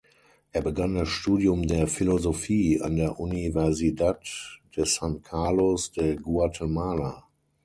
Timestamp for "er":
0.51-0.63